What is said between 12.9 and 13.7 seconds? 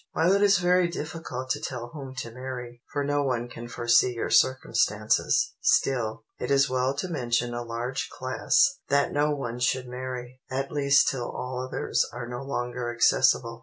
accessible.